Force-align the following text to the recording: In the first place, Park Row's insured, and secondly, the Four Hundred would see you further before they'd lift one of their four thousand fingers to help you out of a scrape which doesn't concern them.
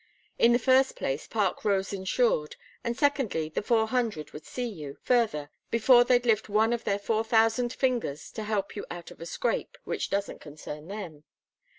In 0.39 0.51
the 0.51 0.57
first 0.57 0.95
place, 0.95 1.27
Park 1.27 1.63
Row's 1.63 1.93
insured, 1.93 2.55
and 2.83 2.97
secondly, 2.97 3.49
the 3.49 3.61
Four 3.61 3.85
Hundred 3.87 4.31
would 4.31 4.47
see 4.47 4.65
you 4.65 4.97
further 5.03 5.51
before 5.69 6.03
they'd 6.03 6.25
lift 6.25 6.49
one 6.49 6.73
of 6.73 6.85
their 6.85 6.97
four 6.97 7.23
thousand 7.23 7.71
fingers 7.71 8.31
to 8.31 8.41
help 8.41 8.75
you 8.75 8.83
out 8.89 9.11
of 9.11 9.21
a 9.21 9.27
scrape 9.27 9.77
which 9.83 10.09
doesn't 10.09 10.41
concern 10.41 10.87
them. 10.87 11.25